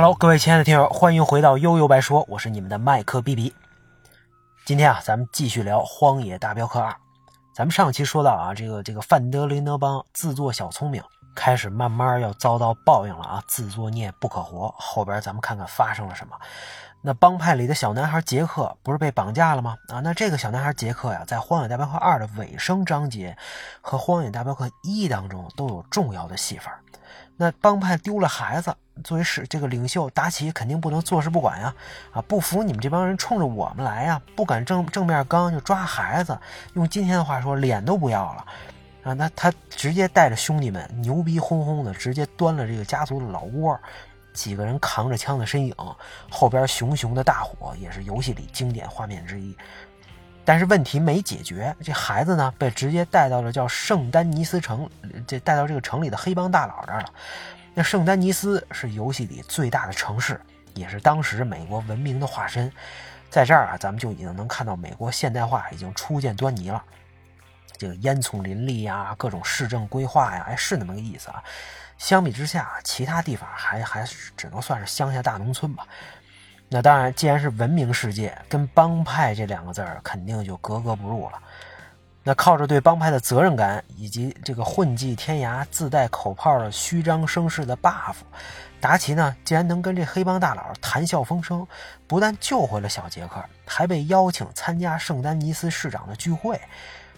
[0.00, 3.52] Hello，各位亲爱的听友，欢迎回到悠悠白说，我是你们的麦克 B B。
[4.64, 6.92] 今天啊，咱们继续聊《荒野大镖客二》。
[7.52, 11.02] 咱们上期说到啊，这个这个范德林德邦自作小聪明，
[11.34, 13.42] 开始慢慢要遭到报应了啊！
[13.48, 14.72] 自作孽不可活。
[14.78, 16.36] 后边咱们看看发生了什么。
[17.02, 19.76] 那帮派里的小男孩杰克不是被绑架了吗？
[19.88, 23.36] 啊，那这个小男孩杰克呀，在《荒野大镖客二》的尾声章节
[23.80, 26.72] 和《荒野大镖客一》当中都有重要的戏份。
[27.40, 28.74] 那帮派丢了孩子，
[29.04, 31.72] 作为是这个领袖达奇肯定不能坐视不管呀！
[32.12, 34.20] 啊，不服你们这帮人冲着我们来呀！
[34.34, 36.36] 不敢正正面刚就抓孩子，
[36.74, 38.44] 用今天的话说，脸都不要了
[39.04, 39.12] 啊！
[39.12, 43.78] 那他直接带着兄弟们牛逼哄哄的，直接端了这个家族的老窝。
[44.34, 45.74] 几个人扛着枪的身影，
[46.30, 49.56] 后边熊熊的大火也是游戏里经典画面之一。
[50.48, 54.88] 但是问题没解决，这孩子呢被直接带到了叫圣丹尼斯城，
[55.26, 57.12] 这带到这个城里的黑帮大佬这儿了。
[57.74, 60.40] 那圣丹尼斯是游戏里最大的城市，
[60.72, 62.72] 也是当时美国文明的化身。
[63.28, 66.82] 在这儿啊，咱们就已经能看到美国现代化已经初见端倪了。
[67.76, 71.44] 这个烟囱林立呀，各种市政规划呀，哎，是那么个意思啊。
[71.98, 74.02] 相比之下，其他地方还还
[74.34, 75.86] 只能算是乡下大农村吧。
[76.70, 81.38] 那当然，既然是文明世界，跟帮派这两个字儿肯定就格格不入了。
[82.22, 88.16] 那靠着对帮派的责任感，以及这个混迹天涯、自带口炮的虚张声势的 buff，
[88.82, 91.66] 达奇呢，竟然能跟这黑帮大佬谈笑风生，
[92.06, 96.60] 不但救回了小杰克，还被邀请参加圣丹尼斯市长的聚会。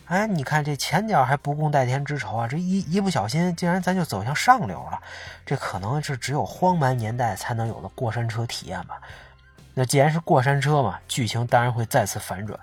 [0.06, 5.00] 哎，你看这前脚还不共戴天之仇啊，这一一不小心，竟然咱就走向上流了。
[5.44, 9.00] 这可能是只有荒蛮年代才能有的过山车体验吧。
[9.80, 12.60] 那既然是过山车嘛，剧情当然会再次反转。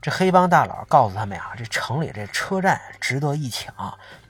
[0.00, 3.74] 这黑帮大佬告诉他们呀，这城里这车站值得一抢，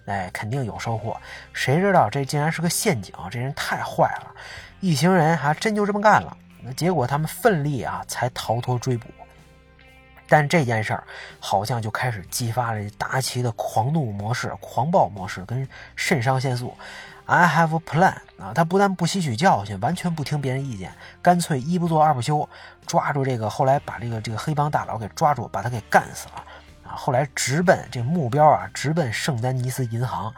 [0.06, 1.16] 哎，肯定有收获。
[1.52, 4.34] 谁知道这竟然是个陷阱，这人太坏了。
[4.80, 6.36] 一行人还真就这么干了。
[6.60, 9.06] 那结果他们奋力啊，才逃脱追捕。
[10.28, 11.04] 但这件事儿
[11.38, 16.76] 好像就开始激发了达奇的狂怒模式、狂暴模式跟肾上腺素。
[17.26, 18.52] I have a plan 啊！
[18.54, 20.92] 他不但不吸取教训，完全不听别人意见，
[21.22, 22.46] 干脆一不做二不休，
[22.86, 26.44] 抓住这个后来把这个这个黑帮大佬给抓住，把他给干死了
[26.86, 26.92] 啊！
[26.94, 30.32] 后来直奔这目标啊，直奔圣丹尼斯银行。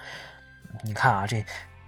[0.83, 1.45] 你看啊，这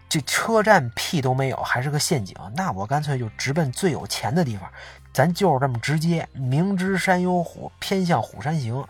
[0.09, 2.37] 这车站屁都没有，还是个陷阱。
[2.57, 4.69] 那我干脆就直奔最有钱的地方。
[5.13, 8.85] 咱就是这么直接，明知山有虎，偏向虎山行。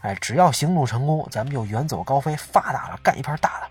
[0.00, 3.66] 哎，只要行动成功，咱们就远走高飞，发达了，干一盘大的。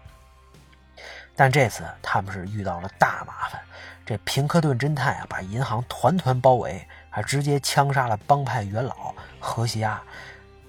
[1.41, 3.59] 但这次他们是遇到了大麻烦，
[4.05, 9.99] 这平克顿侦探啊，把银行团团包围，还直接枪杀了帮派元老何西亚。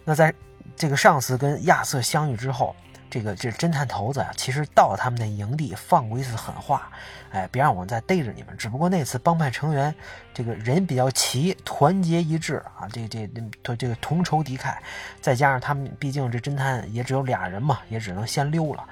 [0.02, 0.32] 那在
[0.74, 2.74] 这个上次跟亚瑟相遇之后。
[3.10, 6.90] 这个这侦探头子啊，其实到他们的营地放过一次狠话，
[7.30, 8.56] 哎，别让我们再逮着你们。
[8.56, 9.94] 只不过那次帮派成员
[10.32, 13.30] 这个人比较齐，团结一致啊，这这
[13.62, 14.74] 这这个同仇敌忾，
[15.20, 18.82] 再加上他们毕竟这侦探也只有俩人嘛，也只能先溜了。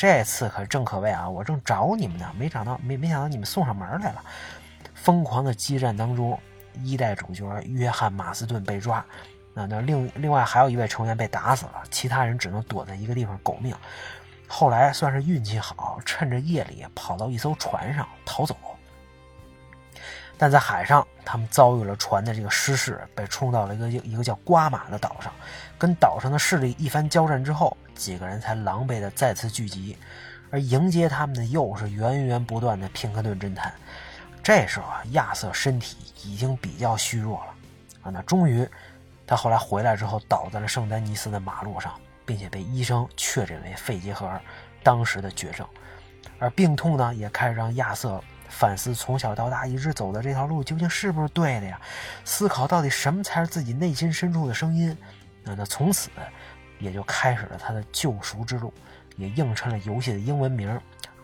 [0.00, 4.24] 这次可正可谓啊，我正找你们呢，没找到，没没想到你们送上门来了。
[4.94, 6.40] 疯狂的激战当中，
[6.82, 9.04] 一代主角约翰马斯顿被抓。
[9.52, 13.76] 那那另另外还有一位成员被打死了，其他人只能躲在一个地方苟命。
[14.48, 18.56] 后来算是运气好，趁着夜里跑到一艘船上逃走。
[20.40, 25.30] 但在海上，他们遭遇了船的这个失事，被冲到了一个一个叫瓜马的岛上。
[25.76, 29.98] 跟岛上的势力一番交战之后，几个人才狼狈的再次聚集。
[30.50, 33.70] 而迎接他们的又是源源不断的平克顿侦探。
[34.42, 37.54] 这时候啊，亚瑟身体已经比较虚弱了
[38.04, 38.66] 啊，那终于。
[39.26, 41.92] 他后来回来之后，倒在了圣丹尼斯的马路上，
[42.24, 44.26] 并且被医生确诊为肺结核，
[44.82, 45.66] 当时的绝症。
[46.38, 51.80] 而病痛呢，也开始让亚瑟反思从小到大一直走的这条路究竟是不是对的呀？
[52.24, 54.94] 思考到底什么才是自己内心深处的声音。
[55.42, 56.10] 那那从此
[56.78, 58.74] 也就开始了他的救赎之路，
[59.16, 60.68] 也映衬了游戏的英文名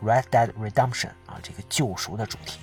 [0.03, 2.59] 《Red Dead Redemption》啊，这个救赎的主题。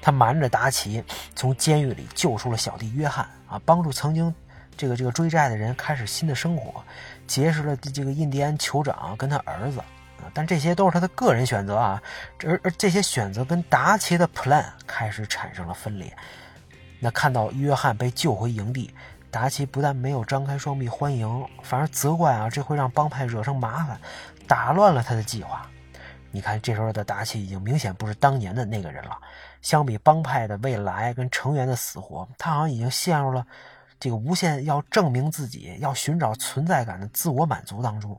[0.00, 1.04] 他瞒着达奇
[1.34, 4.32] 从监狱里救出了小弟约翰啊，帮助曾经
[4.76, 6.84] 这个这个追债的人开始新的生活，
[7.26, 9.80] 结识了这个印第安酋长跟他儿子
[10.34, 12.02] 但这些都是他的个人选择啊，
[12.44, 16.14] 而而这些选择跟达奇的 plan 开始产生了分裂。
[16.98, 18.92] 那看到约翰被救回营地，
[19.30, 24.00] 达奇不但没有张开双臂欢迎，反而责怪啊，这会让帮派惹上麻烦，
[24.46, 25.68] 打乱了他的计划。
[26.30, 29.16] 你看，这时候的达奇已经明显不是当年的那个人了。
[29.62, 33.46] 相比帮派的未来跟成员的死活，他好像已经陷入了
[33.98, 38.18] 这个无限要证明自己、要寻找存在感的自我满足当中，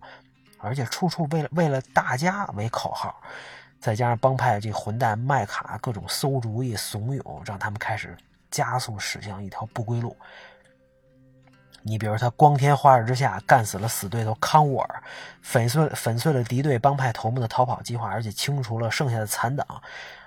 [0.68, 3.16] 而且处处为了为了大家为口号。
[3.80, 8.18] 再加上帮派这混蛋麦卡各种馊主意怂恿，让他们开始
[8.50, 10.18] 加速驶向一条不归路。
[11.84, 15.04] 你比如他光天化日之下干死了死对头康沃尔，
[15.42, 19.66] 粉碎粉碎了敌对帮派头目的逃跑计划，而且清除了剩下的残党。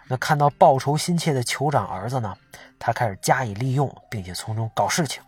[0.07, 2.35] 那看到报仇心切的酋长儿子呢，
[2.79, 5.23] 他开始加以利用，并且从中搞事情。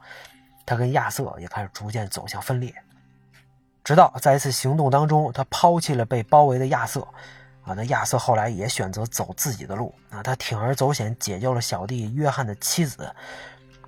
[0.64, 2.72] 他跟亚瑟也开始逐渐走向分裂，
[3.84, 7.06] 直到在一次行动当中，他抛弃了被包围的亚瑟。
[7.62, 9.94] 啊，那亚瑟后来也选择走自己的路。
[10.10, 13.14] 啊，他铤而走险，解救了小弟约翰的妻子。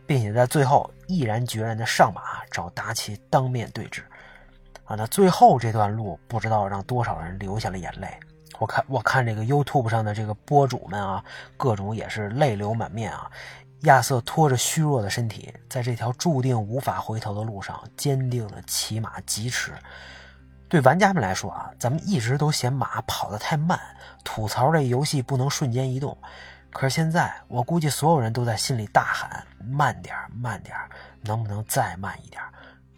[0.07, 4.05] 并且在最后毅然决然的上马找达奇当面对质，
[4.85, 8.09] 啊，那最后这段路不知道让多少人流下了眼泪。
[8.59, 11.25] 我看我看这个 YouTube 上的这个博主们啊，
[11.57, 13.31] 各种也是泪流满面啊。
[13.85, 19.73] 亚瑟拖着虚弱的身体，在这条注定无法回头的路上，坚定的骑马疾驰。
[20.69, 23.79] 对玩家们来说啊，咱们一直都嫌马跑得太慢，
[24.25, 26.17] 吐槽这游戏不能瞬间移动。
[26.71, 30.77] 可是现在，我估计所有人都在心里大喊：“慢点慢点
[31.23, 32.43] 能不能再慢一点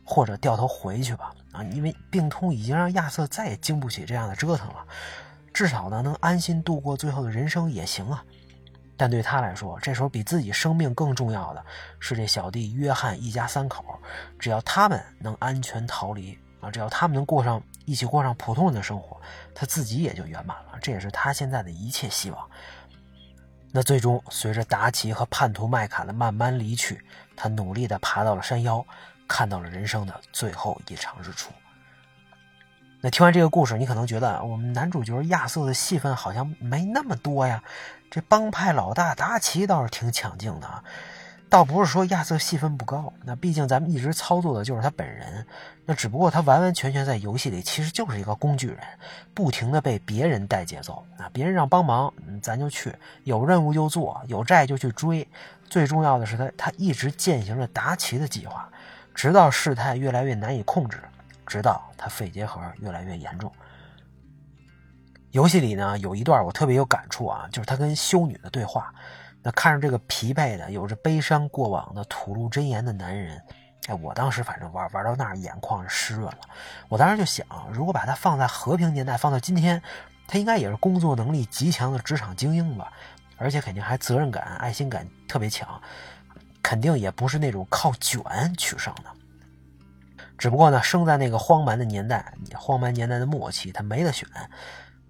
[0.04, 4.86] 或者掉头回去吧？”啊，因为病痛已经让亚瑟再也经不起这样的折腾了。
[5.52, 8.24] 至少呢，能安心度过最后的人生也行啊。
[8.96, 11.64] 但对他来说，这时候比自己生命更重要的
[12.00, 13.84] 是这小弟约翰一家三口。
[14.38, 19.20] 只要他们能安全逃离啊，只要他们能过上一起过上普通人的生活，
[19.54, 20.78] 他自己也就圆满了。
[20.80, 22.50] 这也是他现在的一切希望。
[23.72, 27.04] 那最终，随着达奇和叛徒麦卡的慢慢离去，
[27.36, 28.82] 他努力地爬到了山腰，
[29.28, 31.52] 看到了人生的最后一场日出。
[33.00, 37.62] 那听完这个故事，你可能觉得我们男主角亚瑟的戏份好像没那么多呀，
[38.10, 40.82] 这帮派老大达奇倒是挺抢镜的啊。
[41.48, 45.46] 倒不是说亚瑟戏份不高，那毕竟咱们一直操作的就是他本人，
[45.84, 48.78] 那只不过他完完全全在游戏里其实就是一个工具人，
[49.32, 52.12] 不停的被别人带节奏，那别人让帮忙，
[52.42, 55.26] 咱就去，有任务就做，有债就去追，
[55.68, 58.68] 最重要的是他他一直践行着达奇的计划，
[59.14, 61.00] 直到事态越来越难以控制，
[61.46, 63.50] 直到他肺结核越来越严重。
[65.30, 68.92] 游戏里呢有一段我特别有感触啊，就是他跟修女的对话。
[69.42, 73.40] 那看着这个疲惫的、有着悲伤过往的、吐露真言的男人，
[73.86, 76.40] 哎，我当时反正玩玩到那儿，眼眶湿润了。
[76.88, 79.80] 我当时就想，如果把他放在和平年代，放到今天，
[80.26, 82.92] 他应该也是工作能力极强的职场精英吧，
[83.36, 85.80] 而且肯定还责任感、爱心感特别强，
[86.60, 88.24] 肯定也不是那种靠卷
[88.58, 89.15] 取胜的。
[90.38, 94.28] 只不过呢，生在那个荒蛮的年代，荒蛮年代的末期，他没得选。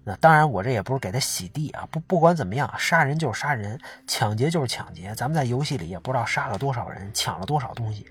[0.03, 1.85] 那当然，我这也不是给他洗地啊！
[1.91, 3.77] 不，不管怎么样，杀人就是杀人，
[4.07, 5.13] 抢劫就是抢劫。
[5.13, 8.07] 咱们在游戏里也不知道杀了多少人，抢了多少东西。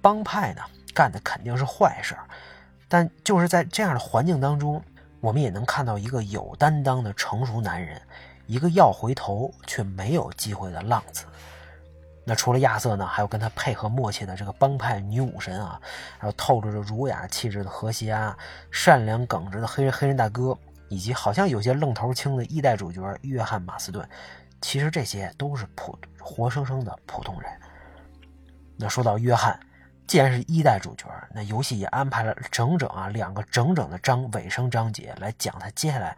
[0.00, 0.62] 帮派呢，
[0.94, 2.22] 干的肯定是坏事儿，
[2.86, 4.80] 但就是在这样的环境当中，
[5.20, 8.00] 我们也能看到一个有担当的成熟男人，
[8.46, 11.24] 一个要回头却没有机会的浪子。
[12.30, 15.80] 那除了亚瑟呢，还有跟他配合默契的这个帮派女武神啊，
[16.16, 18.38] 还有透着着儒雅气质的荷西啊，
[18.70, 20.56] 善良耿直的黑人黑人大哥。
[20.92, 24.04] 以及好像有些愣头青的一代主角约翰马斯顿，
[24.60, 27.48] 其实这些都是普活生生的普通人。
[28.76, 29.56] 那说到约翰，
[30.08, 36.16] 既然是一代主角，那游戏也安排了整整啊两个整整的章尾声章节来讲他接下来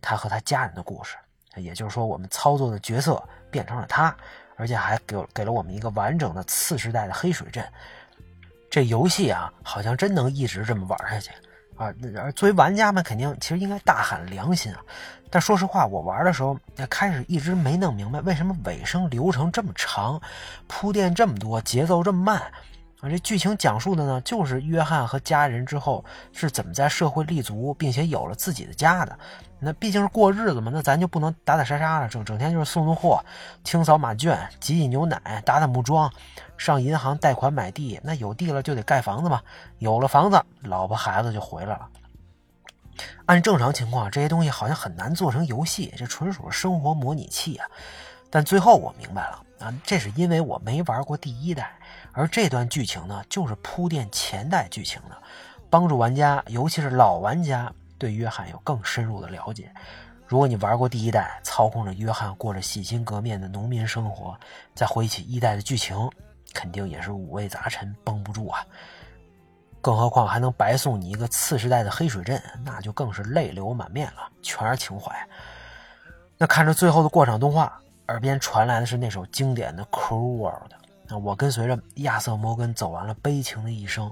[0.00, 1.18] 他和他家人的故事。
[1.56, 4.16] 也就是说，我们操作的角色变成了他，
[4.56, 7.64] 而且还给给了我们一个完整的次时代的黑水镇。
[8.70, 11.30] 这游戏啊，好像真能一直这么玩下去。
[11.76, 14.80] 啊，而作为玩家们，肯定其实应该大喊良心啊！
[15.28, 16.56] 但说实话，我玩的时候，
[16.88, 20.20] 开始一直没弄明白为什么尾声流程这么长，
[20.68, 22.42] 铺垫这么多，节奏这么慢。
[23.04, 29.18] 啊，这剧情讲述的呢，就是约翰和家人之后是怎么在社会立足，并且有了自己的家的。
[29.58, 33.22] 那毕竟是过日子嘛，那咱就不能打打杀杀了，整整天就是送送货、
[33.62, 36.10] 清扫马圈、挤挤牛奶、打打木桩、
[36.56, 38.00] 上银行贷款买地。
[38.02, 39.42] 那有地了就得盖房子嘛，
[39.80, 41.86] 有了房子，老婆孩子就回来了。
[43.26, 47.66] 按正常情况，这些东西好像很难做成游戏，这纯属生活模拟器啊。
[48.30, 51.70] 但最后我明白了啊，这是因为我没玩过第一代。
[52.14, 55.16] 而这段剧情呢，就是铺垫前代剧情的，
[55.68, 59.70] 帮助玩家，尤其是老玩家，对约翰有更深入的了解。
[60.26, 64.38] 如果你玩过第一代，操控着约翰过着洗心革面的农民生活，
[64.74, 66.10] 再回忆起一代的剧情，
[66.54, 68.64] 肯定也是五味杂陈，绷不住啊。
[69.80, 75.14] 更何况还能白送你一个次时代的黑水镇，那就更是泪流满面了，全是情怀。
[76.38, 77.78] 那看着最后的过场动画，
[78.08, 80.72] 耳边传来的是那首经典的《Cruel World》。
[81.06, 84.10] 那我跟随着亚瑟·摩根走完了悲情的一生，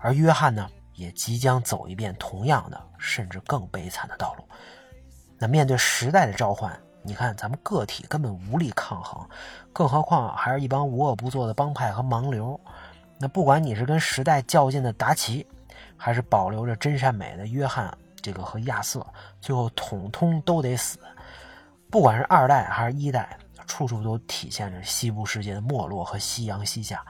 [0.00, 4.44] 而约翰呢，也即将走一遍同样的，甚至更悲惨的道路。
[5.38, 9.24] 那面对时代的召唤，你看咱们个体根本无力抗衡，
[9.72, 12.58] 更何况还是一帮无恶不作的帮派和盲流。
[13.18, 15.46] 那不管你是跟时代较劲的达奇，
[15.96, 19.06] 还是保留着真善美的约翰，这个和亚瑟，
[19.40, 20.98] 最后统统都得死。
[21.88, 23.36] 不管是二代还是一代，
[23.72, 27.02] 处处都体现着西部世界的没落和夕阳西下。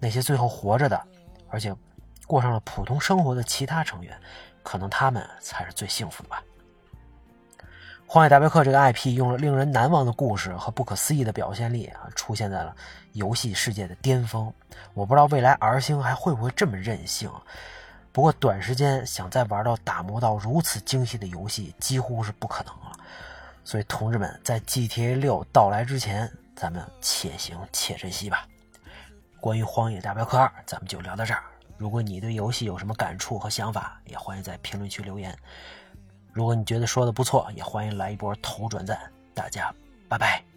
[0.00, 1.00] 那些最后活着的，
[1.48, 1.72] 而且
[2.26, 4.18] 过上了普通生活的其他成员，
[4.64, 6.42] 可能他们才是最幸福的吧。
[8.04, 12.74] 《荒野大镖客》这个 IP 用了令人难忘的故事和不可思议的表现力啊，出现在了
[13.12, 14.52] 游戏世界的巅峰。
[14.94, 17.30] 我不知道未来 R 星还会不会这么任性。
[18.10, 22.92] 不过短时间想再玩到打磨到如此精细的游戏，几乎是不可能了。
[23.64, 28.46] 所以同志们，在 GTA 六到来之前，咱们且行且珍惜吧。
[29.40, 31.42] 关于《荒野大镖客二》，咱们就聊到这儿。
[31.78, 35.36] 如果你对游戏有什么感触和想法，也欢迎在评论区留言。
[36.32, 38.98] 如果你觉得说的不错，也欢迎来一波投转赞。
[39.34, 39.74] 大家
[40.08, 40.51] 拜拜。